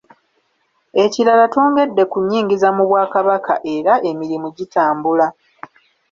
Ekirala 1.03 1.45
twongedde 1.53 2.03
ku 2.11 2.17
nnyingiza 2.23 2.67
mu 2.77 2.83
Bwakabaka 2.89 3.53
era 3.75 3.93
emirimu 4.09 4.47
gitambula. 4.57 5.27